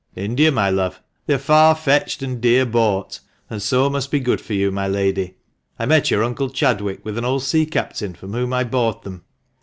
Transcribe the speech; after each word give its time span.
India, 0.15 0.51
my 0.51 0.67
love; 0.67 0.99
they 1.27 1.35
are' 1.35 1.37
far 1.37 1.75
fetched 1.75 2.23
and 2.23 2.41
dear 2.41 2.65
bought,' 2.65 3.19
and 3.51 3.61
so 3.61 3.87
must 3.87 4.09
be 4.09 4.19
good 4.19 4.41
for 4.41 4.53
you, 4.55 4.71
my 4.71 4.87
lady. 4.87 5.35
I 5.77 5.85
met 5.85 6.09
your 6.09 6.23
uncle 6.23 6.49
Chadwick 6.49 7.05
with 7.05 7.19
an 7.19 7.25
old 7.25 7.43
sea 7.43 7.67
captain, 7.67 8.15
from 8.15 8.33
whom 8.33 8.51
I 8.51 8.63
bought 8.63 9.03
them. 9.03 9.23